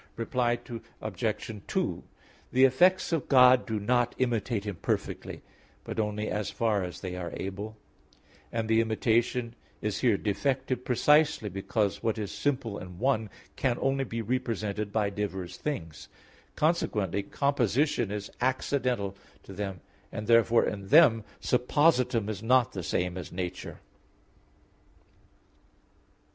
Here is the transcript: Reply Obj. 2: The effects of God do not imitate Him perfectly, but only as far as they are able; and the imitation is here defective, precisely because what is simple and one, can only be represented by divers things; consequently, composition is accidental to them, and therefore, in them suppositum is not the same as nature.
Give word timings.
Reply 0.15 0.57
Obj. 0.99 1.51
2: 1.67 2.03
The 2.51 2.63
effects 2.63 3.13
of 3.13 3.27
God 3.29 3.67
do 3.67 3.79
not 3.79 4.15
imitate 4.17 4.63
Him 4.63 4.77
perfectly, 4.77 5.43
but 5.83 5.99
only 5.99 6.27
as 6.27 6.49
far 6.49 6.83
as 6.83 7.01
they 7.01 7.15
are 7.15 7.31
able; 7.37 7.77
and 8.51 8.67
the 8.67 8.81
imitation 8.81 9.53
is 9.79 9.99
here 9.99 10.17
defective, 10.17 10.83
precisely 10.83 11.49
because 11.49 12.01
what 12.01 12.17
is 12.17 12.31
simple 12.31 12.79
and 12.79 12.97
one, 12.97 13.29
can 13.55 13.77
only 13.79 14.03
be 14.03 14.23
represented 14.23 14.91
by 14.91 15.11
divers 15.11 15.57
things; 15.57 16.07
consequently, 16.55 17.21
composition 17.21 18.09
is 18.09 18.31
accidental 18.41 19.15
to 19.43 19.53
them, 19.53 19.81
and 20.11 20.25
therefore, 20.25 20.65
in 20.65 20.87
them 20.87 21.23
suppositum 21.39 22.27
is 22.27 22.41
not 22.41 22.71
the 22.71 22.81
same 22.81 23.19
as 23.19 23.31
nature. 23.31 23.81